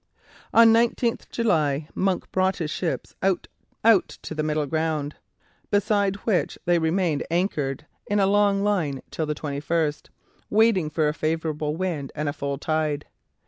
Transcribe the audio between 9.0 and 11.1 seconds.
till the 21st, waiting for